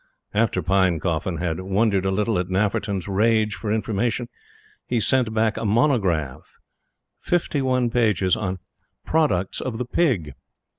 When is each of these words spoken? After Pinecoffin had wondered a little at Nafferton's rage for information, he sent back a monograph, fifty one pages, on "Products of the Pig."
After 0.33 0.63
Pinecoffin 0.63 1.37
had 1.37 1.59
wondered 1.59 2.05
a 2.05 2.09
little 2.09 2.39
at 2.39 2.47
Nafferton's 2.49 3.07
rage 3.07 3.53
for 3.53 3.71
information, 3.71 4.29
he 4.87 4.99
sent 4.99 5.31
back 5.31 5.57
a 5.57 5.63
monograph, 5.63 6.55
fifty 7.19 7.61
one 7.61 7.91
pages, 7.91 8.35
on 8.35 8.57
"Products 9.05 9.61
of 9.61 9.77
the 9.77 9.85
Pig." 9.85 10.33